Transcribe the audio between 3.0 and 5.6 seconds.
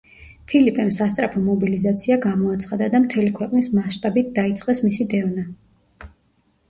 მთელი ქვეყნის მასშტაბით დაიწყეს მისი დევნა.